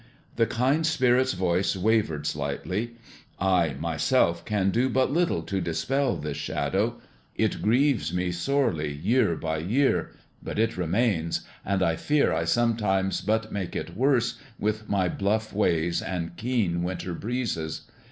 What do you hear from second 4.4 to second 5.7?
can do but little to